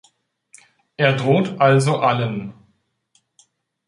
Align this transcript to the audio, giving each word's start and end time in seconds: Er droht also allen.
Er 0.97 1.13
droht 1.15 1.61
also 1.61 1.97
allen. 1.99 2.55